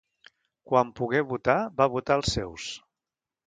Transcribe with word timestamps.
Quan 0.69 0.93
pogué 1.01 1.21
votar, 1.33 1.59
va 1.81 1.89
votar 1.99 2.21
els 2.23 2.35
seus. 2.39 2.69